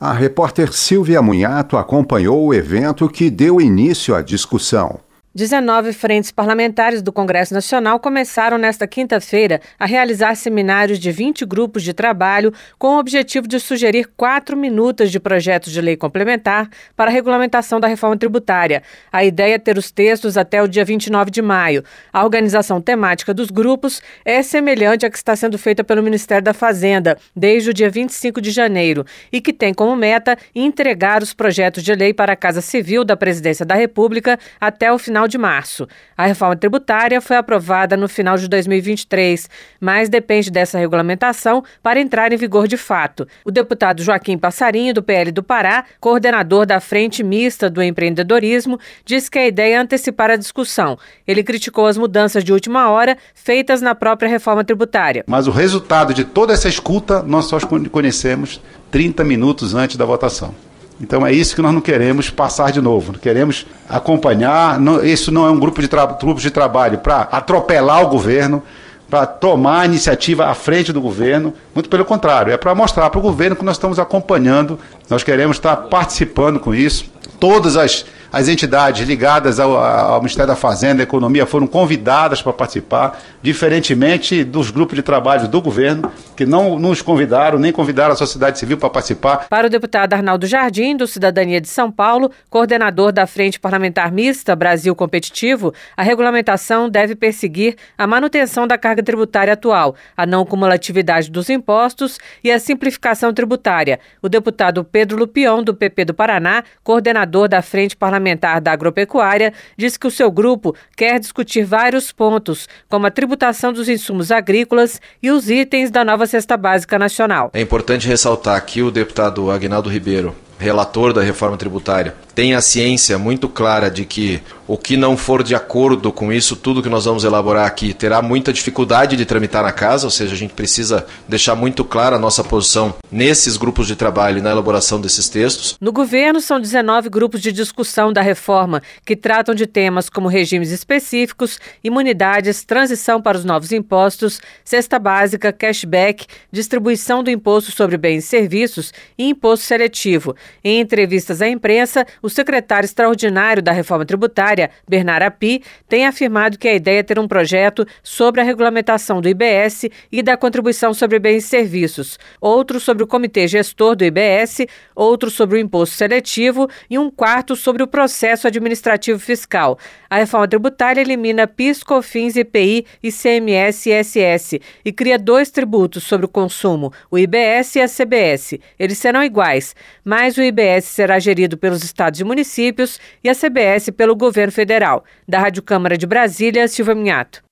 A 0.00 0.14
repórter 0.14 0.72
Silvia 0.72 1.20
Munhato 1.20 1.76
acompanhou 1.76 2.42
o 2.46 2.54
evento 2.54 3.10
que 3.10 3.28
deu 3.28 3.60
início 3.60 4.14
à 4.14 4.22
discussão. 4.22 5.00
19 5.32 5.92
frentes 5.92 6.32
parlamentares 6.32 7.02
do 7.02 7.12
Congresso 7.12 7.54
Nacional 7.54 8.00
começaram 8.00 8.58
nesta 8.58 8.84
quinta-feira 8.84 9.60
a 9.78 9.86
realizar 9.86 10.34
seminários 10.34 10.98
de 10.98 11.12
20 11.12 11.46
grupos 11.46 11.84
de 11.84 11.94
trabalho 11.94 12.52
com 12.76 12.96
o 12.96 12.98
objetivo 12.98 13.46
de 13.46 13.60
sugerir 13.60 14.10
quatro 14.16 14.56
minutos 14.56 15.08
de 15.08 15.20
projetos 15.20 15.72
de 15.72 15.80
lei 15.80 15.96
complementar 15.96 16.68
para 16.96 17.12
a 17.12 17.14
regulamentação 17.14 17.78
da 17.78 17.86
reforma 17.86 18.16
tributária. 18.16 18.82
A 19.12 19.24
ideia 19.24 19.54
é 19.54 19.58
ter 19.58 19.78
os 19.78 19.92
textos 19.92 20.36
até 20.36 20.60
o 20.60 20.66
dia 20.66 20.84
29 20.84 21.30
de 21.30 21.40
maio. 21.40 21.84
A 22.12 22.24
organização 22.24 22.80
temática 22.80 23.32
dos 23.32 23.52
grupos 23.52 24.02
é 24.24 24.42
semelhante 24.42 25.06
à 25.06 25.10
que 25.10 25.16
está 25.16 25.36
sendo 25.36 25.56
feita 25.56 25.84
pelo 25.84 26.02
Ministério 26.02 26.42
da 26.42 26.52
Fazenda 26.52 27.16
desde 27.36 27.70
o 27.70 27.74
dia 27.74 27.88
25 27.88 28.40
de 28.40 28.50
janeiro 28.50 29.06
e 29.30 29.40
que 29.40 29.52
tem 29.52 29.72
como 29.72 29.94
meta 29.94 30.36
entregar 30.52 31.22
os 31.22 31.32
projetos 31.32 31.84
de 31.84 31.94
lei 31.94 32.12
para 32.12 32.32
a 32.32 32.36
Casa 32.36 32.60
Civil 32.60 33.04
da 33.04 33.16
Presidência 33.16 33.64
da 33.64 33.76
República 33.76 34.36
até 34.60 34.92
o 34.92 34.98
final 34.98 35.19
final 35.20 35.28
de 35.28 35.38
março. 35.38 35.86
A 36.16 36.26
reforma 36.26 36.56
tributária 36.56 37.20
foi 37.20 37.36
aprovada 37.36 37.96
no 37.96 38.08
final 38.08 38.38
de 38.38 38.48
2023, 38.48 39.48
mas 39.80 40.08
depende 40.08 40.50
dessa 40.50 40.78
regulamentação 40.78 41.62
para 41.82 42.00
entrar 42.00 42.32
em 42.32 42.36
vigor 42.36 42.66
de 42.66 42.76
fato. 42.76 43.26
O 43.44 43.50
deputado 43.50 44.02
Joaquim 44.02 44.38
Passarinho, 44.38 44.94
do 44.94 45.02
PL 45.02 45.30
do 45.30 45.42
Pará, 45.42 45.84
coordenador 46.00 46.64
da 46.64 46.80
Frente 46.80 47.22
Mista 47.22 47.68
do 47.68 47.82
Empreendedorismo, 47.82 48.78
disse 49.04 49.30
que 49.30 49.38
a 49.38 49.46
ideia 49.46 49.74
é 49.74 49.78
antecipar 49.78 50.30
a 50.30 50.36
discussão. 50.36 50.98
Ele 51.26 51.42
criticou 51.42 51.86
as 51.86 51.98
mudanças 51.98 52.42
de 52.42 52.52
última 52.52 52.88
hora 52.90 53.18
feitas 53.34 53.82
na 53.82 53.94
própria 53.94 54.28
reforma 54.28 54.64
tributária. 54.64 55.24
Mas 55.26 55.46
o 55.46 55.50
resultado 55.50 56.14
de 56.14 56.24
toda 56.24 56.52
essa 56.52 56.68
escuta 56.68 57.22
nós 57.22 57.46
só 57.46 57.58
conhecemos 57.60 58.60
30 58.90 59.22
minutos 59.24 59.74
antes 59.74 59.96
da 59.96 60.04
votação. 60.04 60.69
Então 61.00 61.26
é 61.26 61.32
isso 61.32 61.54
que 61.54 61.62
nós 61.62 61.72
não 61.72 61.80
queremos 61.80 62.28
passar 62.28 62.70
de 62.70 62.80
novo. 62.80 63.18
Queremos 63.18 63.66
acompanhar. 63.88 64.78
Não, 64.78 65.02
isso 65.02 65.32
não 65.32 65.46
é 65.46 65.50
um 65.50 65.58
grupo 65.58 65.80
de, 65.80 65.88
grupo 65.88 66.40
de 66.40 66.50
trabalho 66.50 66.98
para 66.98 67.22
atropelar 67.22 68.04
o 68.04 68.08
governo, 68.08 68.62
para 69.08 69.24
tomar 69.24 69.80
a 69.80 69.86
iniciativa 69.86 70.46
à 70.46 70.54
frente 70.54 70.92
do 70.92 71.00
governo. 71.00 71.54
Muito 71.74 71.88
pelo 71.88 72.04
contrário, 72.04 72.52
é 72.52 72.56
para 72.58 72.74
mostrar 72.74 73.08
para 73.08 73.18
o 73.18 73.22
governo 73.22 73.56
que 73.56 73.64
nós 73.64 73.76
estamos 73.76 73.98
acompanhando. 73.98 74.78
Nós 75.08 75.24
queremos 75.24 75.56
estar 75.56 75.74
participando 75.76 76.60
com 76.60 76.74
isso. 76.74 77.06
Todas 77.40 77.78
as 77.78 78.04
as 78.32 78.48
entidades 78.48 79.06
ligadas 79.06 79.58
ao, 79.58 79.76
ao 79.76 80.18
Ministério 80.20 80.48
da 80.48 80.56
Fazenda 80.56 81.02
e 81.02 81.04
Economia 81.04 81.46
foram 81.46 81.66
convidadas 81.66 82.40
para 82.40 82.52
participar, 82.52 83.20
diferentemente 83.42 84.44
dos 84.44 84.70
grupos 84.70 84.94
de 84.94 85.02
trabalho 85.02 85.48
do 85.48 85.60
governo, 85.60 86.12
que 86.36 86.46
não 86.46 86.78
nos 86.78 87.02
convidaram, 87.02 87.58
nem 87.58 87.72
convidaram 87.72 88.12
a 88.12 88.16
sociedade 88.16 88.58
civil 88.58 88.78
para 88.78 88.88
participar. 88.88 89.48
Para 89.48 89.66
o 89.66 89.70
deputado 89.70 90.12
Arnaldo 90.12 90.46
Jardim, 90.46 90.96
do 90.96 91.06
Cidadania 91.06 91.60
de 91.60 91.68
São 91.68 91.90
Paulo, 91.90 92.30
coordenador 92.48 93.10
da 93.10 93.26
Frente 93.26 93.58
Parlamentar 93.58 94.12
Mista 94.12 94.54
Brasil 94.54 94.94
Competitivo, 94.94 95.74
a 95.96 96.02
regulamentação 96.02 96.88
deve 96.88 97.16
perseguir 97.16 97.76
a 97.98 98.06
manutenção 98.06 98.66
da 98.66 98.78
carga 98.78 99.02
tributária 99.02 99.54
atual, 99.54 99.96
a 100.16 100.24
não 100.24 100.46
cumulatividade 100.46 101.30
dos 101.30 101.50
impostos 101.50 102.18
e 102.44 102.50
a 102.50 102.60
simplificação 102.60 103.34
tributária. 103.34 103.98
O 104.22 104.28
deputado 104.28 104.84
Pedro 104.84 105.18
Lupion, 105.18 105.62
do 105.62 105.74
PP 105.74 106.04
do 106.04 106.14
Paraná, 106.14 106.62
coordenador 106.84 107.48
da 107.48 107.60
Frente 107.60 107.96
Parlamentar 107.96 108.19
da 108.62 108.72
Agropecuária, 108.72 109.52
disse 109.76 109.98
que 109.98 110.06
o 110.06 110.10
seu 110.10 110.30
grupo 110.30 110.74
quer 110.96 111.18
discutir 111.18 111.64
vários 111.64 112.12
pontos, 112.12 112.68
como 112.88 113.06
a 113.06 113.10
tributação 113.10 113.72
dos 113.72 113.88
insumos 113.88 114.30
agrícolas 114.30 115.00
e 115.22 115.30
os 115.30 115.50
itens 115.50 115.90
da 115.90 116.04
nova 116.04 116.26
cesta 116.26 116.56
básica 116.56 116.98
nacional. 116.98 117.50
É 117.54 117.60
importante 117.60 118.06
ressaltar 118.06 118.64
que 118.64 118.82
o 118.82 118.90
deputado 118.90 119.50
Agnaldo 119.50 119.88
Ribeiro, 119.88 120.34
relator 120.58 121.12
da 121.12 121.22
reforma 121.22 121.56
tributária, 121.56 122.14
tem 122.34 122.54
a 122.54 122.60
ciência 122.60 123.18
muito 123.18 123.48
clara 123.48 123.90
de 123.90 124.04
que 124.04 124.42
o 124.70 124.78
que 124.78 124.96
não 124.96 125.16
for 125.16 125.42
de 125.42 125.52
acordo 125.52 126.12
com 126.12 126.32
isso, 126.32 126.54
tudo 126.54 126.80
que 126.80 126.88
nós 126.88 127.04
vamos 127.04 127.24
elaborar 127.24 127.66
aqui, 127.66 127.92
terá 127.92 128.22
muita 128.22 128.52
dificuldade 128.52 129.16
de 129.16 129.24
tramitar 129.24 129.64
na 129.64 129.72
casa, 129.72 130.06
ou 130.06 130.12
seja, 130.12 130.32
a 130.32 130.36
gente 130.36 130.54
precisa 130.54 131.04
deixar 131.26 131.56
muito 131.56 131.84
clara 131.84 132.14
a 132.14 132.18
nossa 132.20 132.44
posição 132.44 132.94
nesses 133.10 133.56
grupos 133.56 133.88
de 133.88 133.96
trabalho 133.96 134.38
e 134.38 134.40
na 134.40 134.50
elaboração 134.52 135.00
desses 135.00 135.28
textos. 135.28 135.76
No 135.80 135.90
governo, 135.90 136.40
são 136.40 136.60
19 136.60 137.08
grupos 137.08 137.40
de 137.40 137.50
discussão 137.50 138.12
da 138.12 138.22
reforma 138.22 138.80
que 139.04 139.16
tratam 139.16 139.56
de 139.56 139.66
temas 139.66 140.08
como 140.08 140.28
regimes 140.28 140.70
específicos, 140.70 141.58
imunidades, 141.82 142.62
transição 142.64 143.20
para 143.20 143.38
os 143.38 143.44
novos 143.44 143.72
impostos, 143.72 144.40
cesta 144.64 145.00
básica, 145.00 145.52
cashback, 145.52 146.26
distribuição 146.52 147.24
do 147.24 147.30
imposto 147.30 147.72
sobre 147.72 147.96
bens 147.96 148.24
e 148.24 148.28
serviços 148.28 148.92
e 149.18 149.28
imposto 149.28 149.66
seletivo. 149.66 150.36
Em 150.62 150.78
entrevistas 150.78 151.42
à 151.42 151.48
imprensa, 151.48 152.06
o 152.22 152.30
secretário 152.30 152.84
extraordinário 152.84 153.60
da 153.60 153.72
reforma 153.72 154.04
tributária, 154.04 154.59
Bernard 154.88 155.24
Api, 155.24 155.62
tem 155.88 156.06
afirmado 156.06 156.58
que 156.58 156.68
a 156.68 156.74
ideia 156.74 157.00
é 157.00 157.02
ter 157.02 157.18
um 157.18 157.28
projeto 157.28 157.86
sobre 158.02 158.40
a 158.40 158.44
regulamentação 158.44 159.20
do 159.20 159.28
IBS 159.28 159.88
e 160.10 160.22
da 160.22 160.36
contribuição 160.36 160.92
sobre 160.92 161.18
bens 161.18 161.44
e 161.44 161.48
serviços, 161.48 162.18
outro 162.40 162.80
sobre 162.80 163.04
o 163.04 163.06
comitê 163.06 163.46
gestor 163.46 163.94
do 163.94 164.04
IBS, 164.04 164.66
outro 164.94 165.30
sobre 165.30 165.56
o 165.56 165.60
imposto 165.60 165.96
seletivo 165.96 166.68
e 166.88 166.98
um 166.98 167.10
quarto 167.10 167.54
sobre 167.54 167.82
o 167.82 167.86
processo 167.86 168.46
administrativo 168.46 169.18
fiscal. 169.18 169.78
A 170.08 170.16
reforma 170.16 170.48
tributária 170.48 171.00
elimina 171.00 171.46
PIS, 171.46 171.82
COFINS, 171.82 172.36
IPI, 172.36 172.84
ICMS 173.02 173.90
e 173.90 174.00
ISS 174.00 174.60
e 174.84 174.92
cria 174.92 175.18
dois 175.18 175.50
tributos 175.50 176.04
sobre 176.04 176.26
o 176.26 176.28
consumo, 176.28 176.92
o 177.10 177.18
IBS 177.18 177.76
e 177.76 177.80
a 177.80 177.88
CBS. 177.88 178.58
Eles 178.78 178.98
serão 178.98 179.22
iguais, 179.22 179.74
mas 180.04 180.36
o 180.36 180.42
IBS 180.42 180.84
será 180.86 181.18
gerido 181.18 181.56
pelos 181.56 181.84
estados 181.84 182.20
e 182.20 182.24
municípios 182.24 182.98
e 183.22 183.28
a 183.28 183.34
CBS 183.34 183.90
pelo 183.90 184.16
governo 184.16 184.49
federal. 184.50 185.04
Da 185.26 185.38
Rádio 185.38 185.62
Câmara 185.62 185.96
de 185.96 186.06
Brasília, 186.06 186.66
Silva 186.68 186.94
Minhato. 186.94 187.42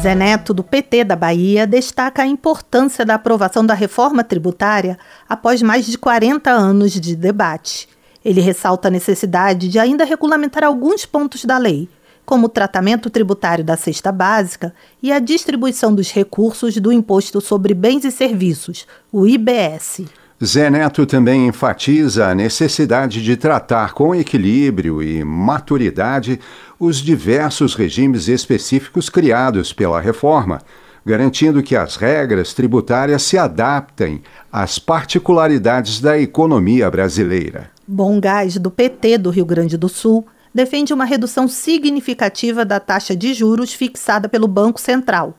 Zé 0.00 0.14
Neto, 0.14 0.54
do 0.54 0.64
PT 0.64 1.04
da 1.04 1.14
Bahia, 1.14 1.66
destaca 1.66 2.22
a 2.22 2.26
importância 2.26 3.04
da 3.04 3.16
aprovação 3.16 3.66
da 3.66 3.74
reforma 3.74 4.24
tributária 4.24 4.98
após 5.28 5.60
mais 5.60 5.84
de 5.84 5.98
40 5.98 6.50
anos 6.50 6.92
de 6.92 7.14
debate. 7.14 7.86
Ele 8.24 8.40
ressalta 8.40 8.88
a 8.88 8.90
necessidade 8.90 9.68
de 9.68 9.78
ainda 9.78 10.04
regulamentar 10.04 10.64
alguns 10.64 11.04
pontos 11.04 11.44
da 11.44 11.58
lei, 11.58 11.86
como 12.24 12.46
o 12.46 12.48
tratamento 12.48 13.10
tributário 13.10 13.62
da 13.62 13.76
cesta 13.76 14.10
básica 14.10 14.72
e 15.02 15.12
a 15.12 15.18
distribuição 15.18 15.94
dos 15.94 16.10
recursos 16.10 16.76
do 16.76 16.90
Imposto 16.90 17.40
sobre 17.40 17.74
Bens 17.74 18.04
e 18.04 18.10
Serviços, 18.10 18.86
o 19.12 19.26
IBS. 19.26 20.04
Zé 20.42 20.70
Neto 20.70 21.04
também 21.04 21.46
enfatiza 21.46 22.28
a 22.28 22.34
necessidade 22.34 23.22
de 23.22 23.36
tratar 23.36 23.92
com 23.92 24.14
equilíbrio 24.14 25.02
e 25.02 25.22
maturidade 25.22 26.40
os 26.78 26.96
diversos 26.96 27.74
regimes 27.74 28.26
específicos 28.26 29.10
criados 29.10 29.70
pela 29.70 30.00
reforma, 30.00 30.62
garantindo 31.04 31.62
que 31.62 31.76
as 31.76 31.96
regras 31.96 32.54
tributárias 32.54 33.22
se 33.22 33.36
adaptem 33.36 34.22
às 34.50 34.78
particularidades 34.78 36.00
da 36.00 36.18
economia 36.18 36.90
brasileira. 36.90 37.70
Bom 37.86 38.18
Gás, 38.18 38.56
do 38.56 38.70
PT 38.70 39.18
do 39.18 39.28
Rio 39.28 39.44
Grande 39.44 39.76
do 39.76 39.90
Sul, 39.90 40.26
defende 40.54 40.94
uma 40.94 41.04
redução 41.04 41.46
significativa 41.48 42.64
da 42.64 42.80
taxa 42.80 43.14
de 43.14 43.34
juros 43.34 43.74
fixada 43.74 44.26
pelo 44.26 44.48
Banco 44.48 44.80
Central. 44.80 45.36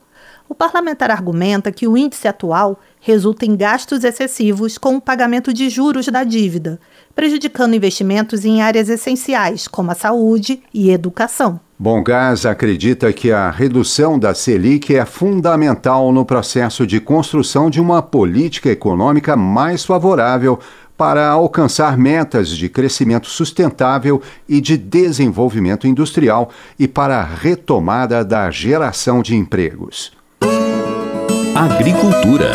O 0.48 0.54
parlamentar 0.54 1.10
argumenta 1.10 1.72
que 1.72 1.88
o 1.88 1.96
índice 1.96 2.28
atual 2.28 2.78
resulta 3.02 3.44
em 3.44 3.56
gastos 3.56 4.04
excessivos 4.04 4.78
com 4.78 4.96
o 4.96 5.00
pagamento 5.00 5.52
de 5.52 5.68
juros 5.68 6.06
da 6.06 6.22
dívida, 6.22 6.80
prejudicando 7.14 7.74
investimentos 7.74 8.44
em 8.44 8.62
áreas 8.62 8.88
essenciais, 8.88 9.66
como 9.66 9.90
a 9.90 9.94
saúde 9.94 10.62
e 10.72 10.90
educação. 10.90 11.60
Bom 11.76 12.00
Gás 12.00 12.46
acredita 12.46 13.12
que 13.12 13.32
a 13.32 13.50
redução 13.50 14.16
da 14.16 14.32
Selic 14.32 14.94
é 14.94 15.04
fundamental 15.04 16.12
no 16.12 16.24
processo 16.24 16.86
de 16.86 17.00
construção 17.00 17.68
de 17.68 17.80
uma 17.80 18.00
política 18.00 18.70
econômica 18.70 19.34
mais 19.36 19.84
favorável 19.84 20.60
para 20.96 21.28
alcançar 21.28 21.98
metas 21.98 22.50
de 22.50 22.68
crescimento 22.68 23.26
sustentável 23.26 24.22
e 24.48 24.60
de 24.60 24.76
desenvolvimento 24.76 25.88
industrial 25.88 26.50
e 26.78 26.86
para 26.86 27.18
a 27.18 27.24
retomada 27.24 28.24
da 28.24 28.48
geração 28.52 29.20
de 29.20 29.34
empregos. 29.34 30.21
Agricultura. 31.54 32.50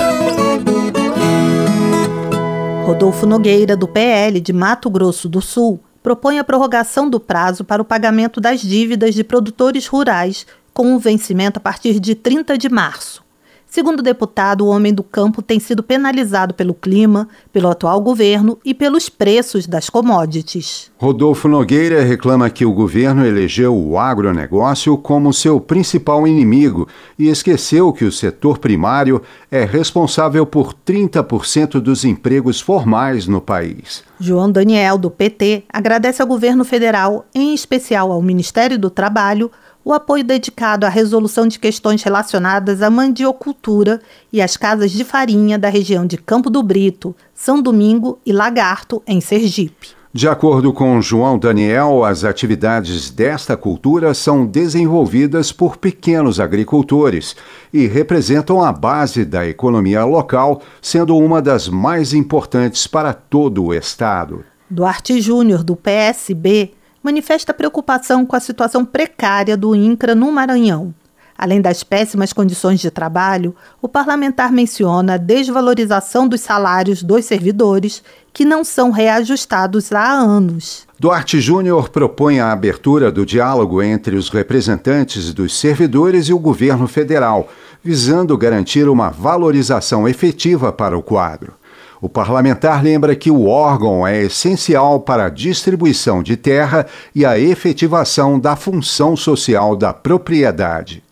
Rodolfo 2.83 3.27
Nogueira, 3.27 3.77
do 3.77 3.87
PL 3.87 4.41
de 4.41 4.51
Mato 4.51 4.89
Grosso 4.89 5.29
do 5.29 5.39
Sul, 5.39 5.79
propõe 6.01 6.39
a 6.39 6.43
prorrogação 6.43 7.07
do 7.07 7.19
prazo 7.19 7.63
para 7.63 7.79
o 7.79 7.85
pagamento 7.85 8.41
das 8.41 8.59
dívidas 8.59 9.13
de 9.13 9.23
produtores 9.23 9.85
rurais 9.85 10.47
com 10.73 10.95
o 10.95 10.99
vencimento 10.99 11.57
a 11.57 11.59
partir 11.59 11.99
de 11.99 12.15
30 12.15 12.57
de 12.57 12.69
março. 12.69 13.26
Segundo 13.69 13.99
o 13.99 14.03
deputado, 14.03 14.65
o 14.65 14.69
homem 14.69 14.93
do 14.93 15.03
campo 15.03 15.41
tem 15.41 15.59
sido 15.59 15.83
penalizado 15.83 16.53
pelo 16.53 16.73
clima, 16.73 17.27
pelo 17.51 17.69
atual 17.69 17.99
governo 17.99 18.57
e 18.63 18.73
pelos 18.73 19.09
preços 19.09 19.67
das 19.67 19.89
commodities. 19.89 20.89
Rodolfo 20.97 21.49
Nogueira 21.49 22.01
reclama 22.01 22.49
que 22.49 22.65
o 22.65 22.71
governo 22.71 23.25
elegeu 23.25 23.77
o 23.77 23.99
agronegócio 23.99 24.97
como 24.97 25.33
seu 25.33 25.59
principal 25.59 26.25
inimigo 26.25 26.87
e 27.19 27.27
esqueceu 27.27 27.91
que 27.91 28.05
o 28.05 28.11
setor 28.11 28.57
primário 28.57 29.21
é 29.51 29.65
responsável 29.65 30.45
por 30.45 30.73
30% 30.73 31.81
dos 31.81 32.05
empregos 32.05 32.61
formais 32.61 33.27
no 33.27 33.41
país. 33.41 34.03
João 34.19 34.49
Daniel, 34.49 34.97
do 34.97 35.11
PT, 35.11 35.65
agradece 35.71 36.21
ao 36.21 36.27
governo 36.27 36.63
federal, 36.63 37.25
em 37.35 37.53
especial 37.53 38.11
ao 38.11 38.21
Ministério 38.21 38.79
do 38.79 38.89
Trabalho, 38.89 39.51
o 39.87 39.93
apoio 39.93 40.21
dedicado 40.21 40.85
à 40.85 40.89
resolução 40.89 41.47
de 41.47 41.57
questões 41.57 42.03
relacionadas 42.03 42.81
à 42.81 42.89
mandiocultura 42.89 44.01
e 44.33 44.41
às 44.41 44.57
casas 44.57 44.91
de 44.91 45.05
farinha 45.05 45.57
da 45.57 45.69
região 45.69 46.05
de 46.05 46.17
Campo 46.17 46.49
do 46.49 46.61
Brito, 46.61 47.15
São 47.33 47.61
Domingo 47.61 48.19
e 48.25 48.33
Lagarto, 48.33 49.01
em 49.07 49.21
Sergipe. 49.21 49.91
De 50.11 50.27
acordo 50.27 50.73
com 50.73 51.01
João 51.01 51.39
Daniel, 51.39 52.03
as 52.03 52.25
atividades 52.25 53.09
desta 53.09 53.55
cultura 53.55 54.13
são 54.13 54.45
desenvolvidas 54.45 55.53
por 55.53 55.77
pequenos 55.77 56.37
agricultores 56.37 57.33
e 57.71 57.87
representam 57.87 58.61
a 58.61 58.73
base 58.73 59.23
da 59.23 59.47
economia 59.47 60.03
local, 60.03 60.61
sendo 60.81 61.15
uma 61.15 61.41
das 61.41 61.69
mais 61.69 62.13
importantes 62.13 62.87
para 62.87 63.13
todo 63.13 63.63
o 63.63 63.73
estado. 63.73 64.43
Duarte 64.69 65.21
Júnior, 65.21 65.63
do 65.63 65.77
PSB, 65.77 66.73
manifesta 67.03 67.53
preocupação 67.53 68.25
com 68.25 68.35
a 68.35 68.39
situação 68.39 68.83
precária 68.83 69.55
do 69.55 69.75
INCRA 69.75 70.15
no 70.15 70.31
Maranhão. 70.31 70.93
Além 71.37 71.61
das 71.61 71.83
péssimas 71.83 72.33
condições 72.33 72.79
de 72.79 72.89
trabalho, 72.89 73.55
o 73.79 73.87
parlamentar 73.87 74.51
menciona 74.51 75.13
a 75.13 75.17
desvalorização 75.17 76.27
dos 76.27 76.41
salários 76.41 77.03
dos 77.03 77.25
servidores, 77.25 78.03
que 78.33 78.43
não 78.43 78.63
são 78.63 78.89
reajustados 78.89 79.91
há 79.91 80.11
anos. 80.13 80.87
Duarte 80.99 81.39
Júnior 81.39 81.89
propõe 81.89 82.39
a 82.39 82.51
abertura 82.51 83.11
do 83.11 83.23
diálogo 83.23 83.83
entre 83.83 84.15
os 84.15 84.29
representantes 84.29 85.31
dos 85.31 85.55
servidores 85.59 86.27
e 86.27 86.33
o 86.33 86.39
governo 86.39 86.87
federal, 86.87 87.49
visando 87.83 88.35
garantir 88.35 88.89
uma 88.89 89.11
valorização 89.11 90.07
efetiva 90.07 90.73
para 90.73 90.97
o 90.97 91.03
quadro. 91.03 91.53
O 91.99 92.07
parlamentar 92.07 92.83
lembra 92.83 93.15
que 93.15 93.31
o 93.31 93.47
órgão 93.47 94.05
é 94.05 94.21
essencial 94.21 94.99
para 94.99 95.25
a 95.25 95.29
distribuição 95.29 96.21
de 96.21 96.37
terra 96.37 96.85
e 97.13 97.25
a 97.25 97.39
efetivação 97.39 98.39
da 98.39 98.55
função 98.55 99.15
social 99.15 99.75
da 99.75 99.91
propriedade. 99.93 101.03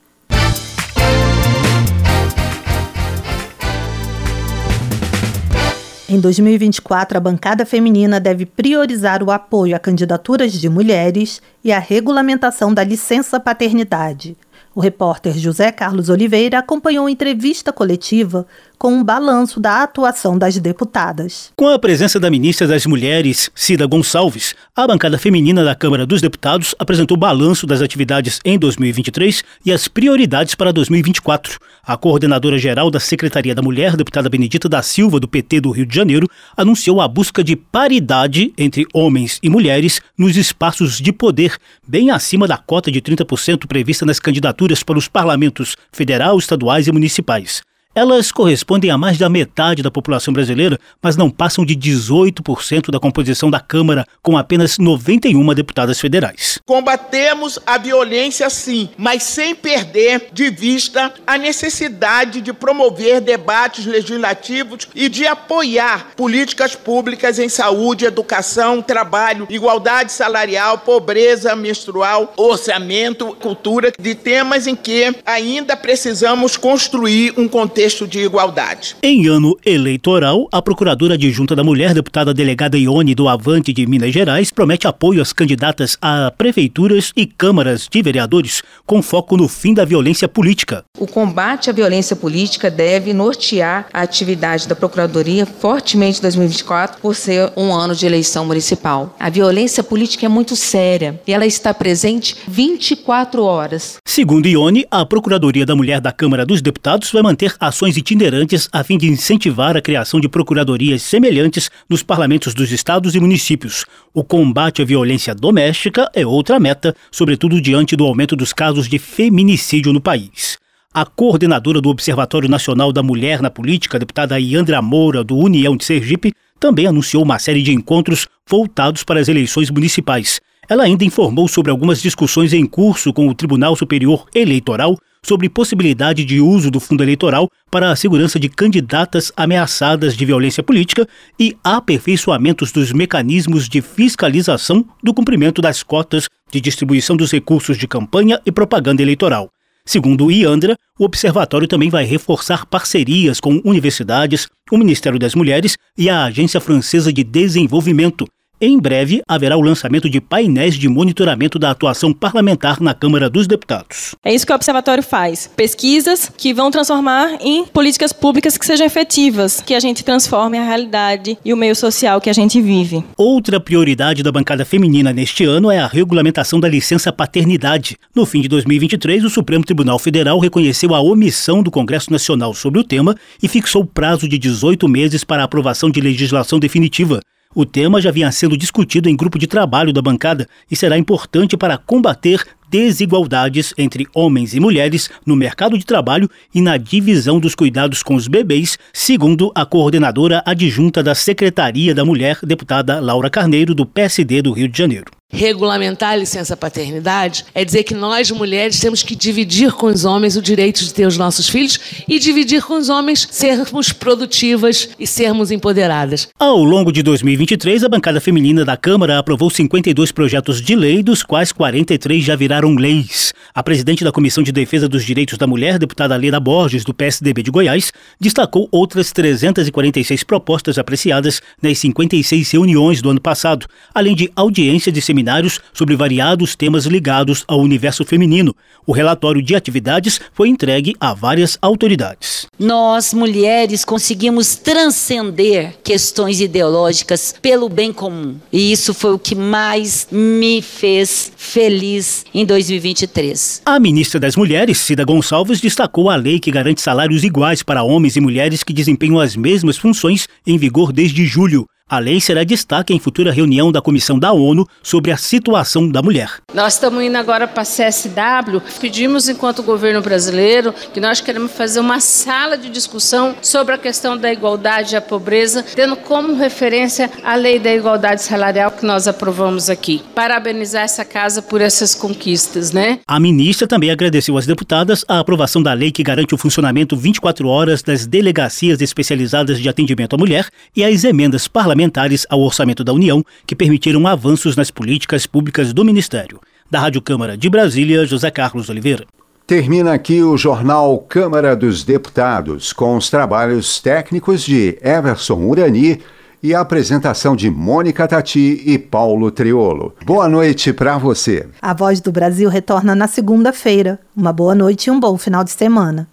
Em 6.07 6.19
2024, 6.19 7.17
a 7.17 7.19
bancada 7.19 7.65
feminina 7.65 8.19
deve 8.19 8.45
priorizar 8.45 9.23
o 9.23 9.31
apoio 9.31 9.75
a 9.75 9.79
candidaturas 9.79 10.53
de 10.53 10.69
mulheres 10.69 11.41
e 11.63 11.71
a 11.71 11.79
regulamentação 11.79 12.71
da 12.71 12.83
licença 12.83 13.39
paternidade. 13.39 14.37
O 14.75 14.81
repórter 14.81 15.33
José 15.37 15.71
Carlos 15.71 16.09
Oliveira 16.09 16.59
acompanhou 16.59 17.07
a 17.07 17.11
entrevista 17.11 17.71
coletiva 17.71 18.45
com 18.77 18.93
um 18.93 19.03
balanço 19.03 19.59
da 19.59 19.83
atuação 19.83 20.37
das 20.37 20.57
deputadas. 20.57 21.51
Com 21.55 21.67
a 21.67 21.79
presença 21.79 22.19
da 22.19 22.29
ministra 22.29 22.67
das 22.67 22.85
Mulheres, 22.85 23.49
Cida 23.55 23.85
Gonçalves, 23.85 24.53
a 24.75 24.85
bancada 24.85 25.17
feminina 25.17 25.63
da 25.63 25.73
Câmara 25.73 26.05
dos 26.05 26.21
Deputados 26.21 26.75
apresentou 26.77 27.17
balanço 27.17 27.65
das 27.65 27.81
atividades 27.81 28.39
em 28.43 28.59
2023 28.59 29.43
e 29.65 29.71
as 29.71 29.87
prioridades 29.87 30.55
para 30.55 30.71
2024. 30.71 31.57
A 31.85 31.95
coordenadora 31.95 32.57
geral 32.57 32.89
da 32.91 32.99
Secretaria 32.99 33.55
da 33.55 33.61
Mulher, 33.61 33.95
deputada 33.95 34.29
Benedita 34.29 34.67
da 34.67 34.81
Silva, 34.81 35.19
do 35.19 35.27
PT 35.27 35.61
do 35.61 35.71
Rio 35.71 35.85
de 35.85 35.95
Janeiro, 35.95 36.27
anunciou 36.57 37.01
a 37.01 37.07
busca 37.07 37.43
de 37.43 37.55
paridade 37.55 38.53
entre 38.57 38.85
homens 38.93 39.39
e 39.41 39.49
mulheres 39.49 40.01
nos 40.17 40.35
espaços 40.35 40.99
de 40.99 41.11
poder, 41.11 41.57
bem 41.87 42.11
acima 42.11 42.47
da 42.47 42.57
cota 42.57 42.91
de 42.91 43.01
30% 43.01 43.67
prevista 43.67 44.05
nas 44.05 44.19
candidaturas 44.19 44.83
para 44.83 44.97
os 44.97 45.07
parlamentos 45.07 45.75
federal, 45.91 46.37
estaduais 46.37 46.87
e 46.87 46.91
municipais. 46.91 47.61
Elas 47.97 48.29
correspondem 48.29 48.91
a 48.91 48.97
mais 48.97 49.17
da 49.17 49.29
metade 49.29 49.81
da 49.81 49.89
população 49.89 50.33
brasileira, 50.33 50.77
mas 51.01 51.15
não 51.15 51.29
passam 51.29 51.65
de 51.65 51.77
18% 51.77 52.91
da 52.91 52.99
composição 52.99 53.49
da 53.49 53.61
Câmara, 53.61 54.05
com 54.21 54.37
apenas 54.37 54.77
91 54.77 55.53
deputadas 55.53 55.97
federais. 55.97 56.59
Combatemos 56.65 57.57
a 57.65 57.77
violência 57.77 58.49
sim, 58.49 58.89
mas 58.97 59.23
sem 59.23 59.55
perder 59.55 60.27
de 60.33 60.49
vista 60.49 61.13
a 61.25 61.37
necessidade 61.37 62.41
de 62.41 62.51
promover 62.51 63.21
debates 63.21 63.85
legislativos 63.85 64.89
e 64.93 65.07
de 65.07 65.25
apoiar 65.25 66.07
políticas 66.17 66.75
públicas 66.75 67.39
em 67.39 67.47
saúde, 67.47 68.03
educação, 68.03 68.81
trabalho, 68.81 69.47
igualdade 69.49 70.11
salarial, 70.11 70.79
pobreza 70.79 71.55
menstrual, 71.55 72.33
orçamento, 72.35 73.27
cultura, 73.39 73.93
de 73.97 74.15
temas 74.15 74.67
em 74.67 74.75
que 74.75 75.15
ainda 75.25 75.77
precisamos 75.77 76.57
construir 76.57 77.33
um 77.37 77.47
contexto 77.47 77.84
contexto 77.85 78.07
de 78.07 78.19
igualdade. 78.19 78.95
Em 79.03 79.27
ano 79.27 79.55
eleitoral, 79.63 80.47
a 80.51 80.59
procuradora 80.59 81.13
adjunta 81.13 81.55
da 81.55 81.63
mulher, 81.63 81.93
deputada 81.93 82.33
delegada 82.33 82.77
Ione 82.77 83.13
do 83.13 83.29
Avante 83.29 83.71
de 83.71 83.85
Minas 83.85 84.11
Gerais, 84.11 84.49
promete 84.49 84.87
apoio 84.87 85.21
às 85.21 85.31
candidatas 85.31 85.95
a 86.01 86.31
prefeituras 86.35 87.11
e 87.15 87.27
câmaras 87.27 87.87
de 87.89 88.01
vereadores, 88.01 88.63
com 88.87 89.03
foco 89.03 89.37
no 89.37 89.47
fim 89.47 89.73
da 89.73 89.85
violência 89.85 90.27
política. 90.27 90.83
O 90.97 91.05
combate 91.05 91.69
à 91.69 91.73
violência 91.73 92.15
política 92.15 92.71
deve 92.71 93.13
nortear 93.13 93.87
a 93.93 94.01
atividade 94.01 94.67
da 94.67 94.75
Procuradoria 94.75 95.45
fortemente 95.45 96.17
em 96.17 96.21
2024, 96.23 96.99
por 96.99 97.15
ser 97.15 97.51
um 97.55 97.71
ano 97.71 97.93
de 97.93 98.05
eleição 98.05 98.45
municipal. 98.45 99.15
A 99.19 99.29
violência 99.29 99.83
política 99.83 100.25
é 100.25 100.29
muito 100.29 100.55
séria 100.55 101.21
e 101.27 101.33
ela 101.33 101.45
está 101.45 101.71
presente 101.71 102.35
24 102.47 103.43
horas. 103.43 103.97
Segundo 104.07 104.47
Ione, 104.47 104.87
a 104.89 105.05
Procuradoria 105.05 105.65
da 105.65 105.75
Mulher 105.75 106.01
da 106.01 106.11
Câmara 106.11 106.45
dos 106.45 106.61
Deputados 106.61 107.11
vai 107.11 107.21
manter 107.21 107.53
a 107.59 107.71
ações 107.75 107.97
itinerantes 107.97 108.69
a 108.71 108.85
fim 108.85 108.97
de 108.97 109.05
incentivar 109.05 109.75
a 109.75 109.81
criação 109.81 110.21
de 110.21 110.29
procuradorias 110.29 111.01
semelhantes 111.01 111.69
nos 111.89 112.01
parlamentos 112.01 112.53
dos 112.53 112.71
estados 112.71 113.15
e 113.15 113.19
municípios. 113.19 113.85
O 114.13 114.23
combate 114.23 114.81
à 114.81 114.85
violência 114.85 115.35
doméstica 115.35 116.09
é 116.13 116.25
outra 116.25 116.57
meta, 116.57 116.95
sobretudo 117.11 117.59
diante 117.59 117.93
do 117.97 118.05
aumento 118.05 118.33
dos 118.33 118.53
casos 118.53 118.87
de 118.87 118.97
feminicídio 118.97 119.91
no 119.91 119.99
país. 119.99 120.57
A 120.93 121.05
coordenadora 121.05 121.81
do 121.81 121.89
Observatório 121.89 122.47
Nacional 122.47 122.93
da 122.93 123.03
Mulher 123.03 123.41
na 123.41 123.49
Política, 123.49 123.99
deputada 123.99 124.39
Iandra 124.39 124.81
Moura, 124.81 125.21
do 125.21 125.35
União 125.35 125.75
de 125.75 125.83
Sergipe, 125.83 126.31
também 126.57 126.87
anunciou 126.87 127.23
uma 127.23 127.37
série 127.39 127.61
de 127.61 127.73
encontros 127.73 128.25
voltados 128.49 129.03
para 129.03 129.19
as 129.19 129.27
eleições 129.27 129.69
municipais. 129.69 130.39
Ela 130.67 130.83
ainda 130.83 131.05
informou 131.05 131.47
sobre 131.47 131.71
algumas 131.71 132.01
discussões 132.01 132.53
em 132.53 132.65
curso 132.65 133.13
com 133.13 133.27
o 133.27 133.35
Tribunal 133.35 133.75
Superior 133.75 134.25
Eleitoral 134.33 134.97
sobre 135.23 135.49
possibilidade 135.49 136.23
de 136.23 136.39
uso 136.39 136.69
do 136.69 136.79
fundo 136.79 137.03
eleitoral 137.03 137.49
para 137.71 137.91
a 137.91 137.95
segurança 137.95 138.39
de 138.39 138.47
candidatas 138.47 139.31
ameaçadas 139.35 140.15
de 140.15 140.25
violência 140.25 140.63
política 140.63 141.07
e 141.39 141.55
aperfeiçoamentos 141.63 142.71
dos 142.71 142.91
mecanismos 142.91 143.67
de 143.67 143.81
fiscalização 143.81 144.85
do 145.03 145.13
cumprimento 145.13 145.61
das 145.61 145.81
cotas 145.81 146.27
de 146.51 146.61
distribuição 146.61 147.15
dos 147.15 147.31
recursos 147.31 147.77
de 147.77 147.87
campanha 147.87 148.39
e 148.45 148.51
propaganda 148.51 149.01
eleitoral. 149.01 149.49
Segundo 149.83 150.25
o 150.25 150.31
IANDRA, 150.31 150.75
o 150.97 151.05
observatório 151.05 151.67
também 151.67 151.89
vai 151.89 152.05
reforçar 152.05 152.65
parcerias 152.65 153.39
com 153.39 153.61
universidades, 153.63 154.47
o 154.71 154.77
Ministério 154.77 155.19
das 155.19 155.35
Mulheres 155.35 155.77
e 155.95 156.09
a 156.09 156.25
Agência 156.25 156.59
Francesa 156.59 157.13
de 157.13 157.23
Desenvolvimento, 157.23 158.25
em 158.59 158.79
breve, 158.79 159.21
haverá 159.27 159.57
o 159.57 159.61
lançamento 159.61 160.09
de 160.09 160.21
painéis 160.21 160.75
de 160.75 160.87
monitoramento 160.87 161.59
da 161.59 161.71
atuação 161.71 162.13
parlamentar 162.13 162.81
na 162.81 162.93
Câmara 162.93 163.29
dos 163.29 163.47
Deputados. 163.47 164.15
É 164.23 164.33
isso 164.33 164.45
que 164.45 164.51
o 164.51 164.55
Observatório 164.55 165.03
faz: 165.03 165.49
pesquisas 165.55 166.31
que 166.37 166.53
vão 166.53 166.71
transformar 166.71 167.37
em 167.41 167.65
políticas 167.65 168.13
públicas 168.13 168.57
que 168.57 168.65
sejam 168.65 168.85
efetivas, 168.85 169.61
que 169.61 169.73
a 169.73 169.79
gente 169.79 170.03
transforme 170.03 170.57
a 170.57 170.63
realidade 170.63 171.37
e 171.43 171.53
o 171.53 171.57
meio 171.57 171.75
social 171.75 172.21
que 172.21 172.29
a 172.29 172.33
gente 172.33 172.61
vive. 172.61 173.03
Outra 173.17 173.59
prioridade 173.59 174.23
da 174.23 174.31
bancada 174.31 174.63
feminina 174.63 175.11
neste 175.11 175.43
ano 175.43 175.69
é 175.69 175.79
a 175.79 175.87
regulamentação 175.87 176.59
da 176.59 176.67
licença 176.67 177.11
paternidade. 177.11 177.97
No 178.15 178.25
fim 178.25 178.41
de 178.41 178.47
2023, 178.47 179.23
o 179.25 179.29
Supremo 179.29 179.65
Tribunal 179.65 179.99
Federal 179.99 180.39
reconheceu 180.39 180.95
a 180.95 181.01
omissão 181.01 181.61
do 181.61 181.71
Congresso 181.71 182.11
Nacional 182.11 182.53
sobre 182.53 182.79
o 182.79 182.83
tema 182.83 183.15
e 183.41 183.47
fixou 183.47 183.83
o 183.83 183.85
prazo 183.85 184.27
de 184.27 184.37
18 184.37 184.87
meses 184.87 185.23
para 185.23 185.41
a 185.41 185.45
aprovação 185.45 185.89
de 185.89 185.99
legislação 185.99 186.59
definitiva. 186.59 187.19
O 187.57 187.65
tema 187.65 188.01
já 188.01 188.11
vinha 188.11 188.29
sendo 188.33 188.57
discutido 188.57 189.07
em 189.07 189.15
grupo 189.15 189.39
de 189.39 189.47
trabalho 189.47 189.93
da 189.93 190.01
bancada 190.01 190.45
e 190.69 190.75
será 190.75 190.97
importante 190.97 191.55
para 191.55 191.77
combater 191.77 192.45
desigualdades 192.75 193.73
entre 193.77 194.05
homens 194.13 194.53
e 194.53 194.59
mulheres 194.59 195.09
no 195.25 195.33
mercado 195.33 195.77
de 195.77 195.85
trabalho 195.85 196.29
e 196.53 196.59
na 196.59 196.75
divisão 196.75 197.39
dos 197.39 197.55
cuidados 197.55 198.03
com 198.03 198.15
os 198.15 198.27
bebês, 198.27 198.77
segundo 198.91 199.49
a 199.55 199.65
coordenadora 199.65 200.43
adjunta 200.45 201.01
da 201.01 201.15
Secretaria 201.15 201.95
da 201.95 202.03
Mulher, 202.03 202.37
deputada 202.43 202.99
Laura 202.99 203.29
Carneiro, 203.29 203.73
do 203.73 203.85
PSD 203.85 204.41
do 204.41 204.51
Rio 204.51 204.67
de 204.67 204.77
Janeiro. 204.77 205.09
Regulamentar 205.35 206.11
a 206.11 206.15
licença 206.15 206.55
paternidade 206.55 207.45
é 207.53 207.65
dizer 207.65 207.83
que 207.83 207.93
nós, 207.93 208.29
mulheres, 208.31 208.79
temos 208.79 209.03
que 209.03 209.15
dividir 209.15 209.73
com 209.73 209.87
os 209.87 210.05
homens 210.05 210.37
o 210.37 210.41
direito 210.41 210.81
de 210.83 210.93
ter 210.93 211.05
os 211.05 211.17
nossos 211.17 211.49
filhos 211.49 211.77
e 212.07 212.19
dividir 212.19 212.63
com 212.63 212.77
os 212.77 212.89
homens 212.89 213.27
sermos 213.31 213.91
produtivas 213.91 214.89
e 214.99 215.05
sermos 215.05 215.51
empoderadas. 215.51 216.29
Ao 216.39 216.63
longo 216.63 216.91
de 216.91 217.01
2023, 217.01 217.83
a 217.83 217.89
bancada 217.89 218.21
feminina 218.21 218.63
da 218.63 218.77
Câmara 218.77 219.19
aprovou 219.19 219.49
52 219.49 220.11
projetos 220.11 220.61
de 220.61 220.75
lei, 220.75 221.03
dos 221.03 221.21
quais 221.23 221.51
43 221.51 222.23
já 222.23 222.35
viraram 222.35 222.64
leis. 222.73 223.33
A 223.53 223.61
presidente 223.61 224.03
da 224.03 224.11
Comissão 224.11 224.41
de 224.41 224.51
Defesa 224.51 224.89
dos 224.89 225.05
Direitos 225.05 225.37
da 225.37 225.45
Mulher, 225.45 225.77
deputada 225.77 226.15
Leda 226.15 226.39
Borges, 226.39 226.83
do 226.83 226.93
PSDB 226.93 227.43
de 227.43 227.51
Goiás, 227.51 227.91
destacou 228.19 228.67
outras 228.71 229.11
346 229.11 230.23
propostas 230.23 230.79
apreciadas 230.79 231.41
nas 231.61 231.77
56 231.77 232.49
reuniões 232.51 233.01
do 233.01 233.09
ano 233.09 233.21
passado, 233.21 233.67
além 233.93 234.15
de 234.15 234.31
audiência 234.35 234.91
de 234.91 235.01
seminários 235.01 235.59
sobre 235.73 235.95
variados 235.95 236.55
temas 236.55 236.85
ligados 236.85 237.43
ao 237.47 237.59
universo 237.59 238.03
feminino. 238.05 238.55
O 238.87 238.91
relatório 238.91 239.41
de 239.41 239.55
atividades 239.55 240.19
foi 240.33 240.49
entregue 240.49 240.95
a 240.99 241.13
várias 241.13 241.57
autoridades. 241.61 242.47
Nós, 242.57 243.13
mulheres, 243.13 243.83
conseguimos 243.83 244.55
transcender 244.55 245.75
questões 245.83 246.39
ideológicas 246.39 247.35
pelo 247.41 247.67
bem 247.67 247.91
comum. 247.91 248.35
E 248.51 248.71
isso 248.71 248.93
foi 248.93 249.13
o 249.13 249.19
que 249.19 249.35
mais 249.35 250.07
me 250.11 250.61
fez 250.61 251.31
feliz 251.35 252.25
em 252.33 252.45
2023. 252.55 253.63
A 253.65 253.77
ministra 253.79 254.17
das 254.17 254.37
Mulheres, 254.37 254.77
Cida 254.77 255.03
Gonçalves, 255.03 255.59
destacou 255.59 256.09
a 256.09 256.15
lei 256.15 256.39
que 256.39 256.51
garante 256.51 256.81
salários 256.81 257.23
iguais 257.23 257.61
para 257.61 257.83
homens 257.83 258.15
e 258.15 258.21
mulheres 258.21 258.63
que 258.63 258.71
desempenham 258.71 259.19
as 259.19 259.35
mesmas 259.35 259.77
funções 259.77 260.25
em 260.47 260.57
vigor 260.57 260.93
desde 260.93 261.25
julho. 261.25 261.65
A 261.87 261.99
lei 261.99 262.19
será 262.19 262.43
destaque 262.43 262.95
em 262.95 262.99
futura 262.99 263.31
reunião 263.31 263.71
da 263.71 263.79
Comissão 263.79 264.17
da 264.17 264.31
ONU 264.31 264.67
sobre 264.81 265.11
a 265.11 265.17
situação 265.17 265.87
da 265.87 266.01
mulher. 266.01 266.31
Nós 266.51 266.73
estamos 266.73 267.03
indo 267.03 267.15
agora 267.15 267.47
para 267.47 267.61
a 267.61 267.63
CSW. 267.63 268.59
Pedimos, 268.81 269.29
enquanto 269.29 269.61
governo 269.61 270.01
brasileiro, 270.01 270.73
que 270.91 270.99
nós 270.99 271.21
queremos 271.21 271.51
fazer 271.51 271.79
uma 271.79 271.99
sala 271.99 272.57
de 272.57 272.71
discussão 272.71 273.35
sobre 273.39 273.75
a 273.75 273.77
questão 273.77 274.17
da 274.17 274.33
igualdade 274.33 274.95
e 274.95 274.97
a 274.97 275.01
pobreza, 275.01 275.63
tendo 275.75 275.95
como 275.95 276.33
referência 276.33 277.07
a 277.23 277.35
lei 277.35 277.59
da 277.59 277.71
igualdade 277.71 278.23
salarial 278.23 278.71
que 278.71 278.83
nós 278.83 279.07
aprovamos 279.07 279.69
aqui. 279.69 280.01
Parabenizar 280.15 280.85
essa 280.85 281.05
casa 281.05 281.39
por 281.39 281.61
essas 281.61 281.93
conquistas, 281.93 282.71
né? 282.71 282.97
A 283.05 283.19
ministra 283.19 283.67
também 283.67 283.91
agradeceu 283.91 284.39
às 284.39 284.47
deputadas 284.47 285.05
a 285.07 285.19
aprovação 285.19 285.61
da 285.61 285.73
lei 285.73 285.91
que 285.91 286.01
garante 286.01 286.33
o 286.33 286.37
funcionamento 286.37 286.97
24 286.97 287.47
horas 287.47 287.83
das 287.83 288.07
delegacias 288.07 288.81
especializadas 288.81 289.59
de 289.59 289.69
atendimento 289.69 290.15
à 290.15 290.17
mulher 290.17 290.49
e 290.75 290.83
as 290.83 291.03
emendas 291.03 291.47
parlamentares 291.47 291.74
parlamentares 291.75 292.25
ao 292.29 292.39
orçamento 292.39 292.83
da 292.83 292.93
União 292.93 293.21
que 293.45 293.55
permitiram 293.55 294.07
avanços 294.07 294.55
nas 294.55 294.71
políticas 294.71 295.27
públicas 295.27 295.73
do 295.73 295.83
Ministério. 295.83 296.39
Da 296.71 296.79
Rádio 296.79 297.01
Câmara 297.01 297.37
de 297.37 297.49
Brasília, 297.49 298.05
José 298.05 298.31
Carlos 298.31 298.69
Oliveira. 298.69 299.05
Termina 299.45 299.93
aqui 299.93 300.23
o 300.23 300.37
jornal 300.37 300.97
Câmara 300.99 301.55
dos 301.55 301.83
Deputados, 301.83 302.73
com 302.73 302.95
os 302.95 303.09
trabalhos 303.09 303.79
técnicos 303.79 304.41
de 304.41 304.77
Everson 304.81 305.35
Urani 305.35 305.99
e 306.41 306.55
a 306.55 306.61
apresentação 306.61 307.35
de 307.35 307.49
Mônica 307.49 308.07
Tati 308.07 308.63
e 308.65 308.79
Paulo 308.79 309.29
Triolo. 309.29 309.93
Boa 310.05 310.27
noite 310.27 310.73
para 310.73 310.97
você. 310.97 311.47
A 311.61 311.73
Voz 311.73 311.99
do 311.99 312.11
Brasil 312.11 312.49
retorna 312.49 312.95
na 312.95 313.07
segunda-feira. 313.07 313.99
Uma 314.15 314.31
boa 314.31 314.55
noite 314.55 314.87
e 314.87 314.91
um 314.91 314.99
bom 314.99 315.17
final 315.17 315.43
de 315.43 315.51
semana. 315.51 316.07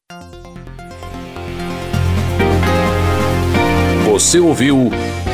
Você 4.10 4.38
ouviu 4.38 4.90